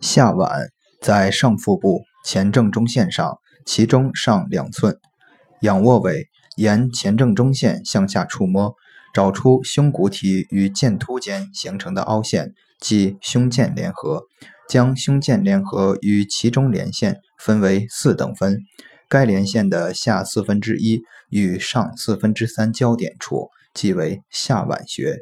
[0.00, 4.98] 下脘在上腹部前正中线上，其中上两寸。
[5.60, 8.74] 仰卧位，沿前正中线向下触摸，
[9.12, 14.24] 找出胸骨体与剑突间形成的凹陷，即胸剑联合。
[14.68, 18.60] 将胸剑联合与其中连线分为四等分，
[19.08, 25.18] 该连线的下四分之一与上四分之三交点处，即为下脘穴。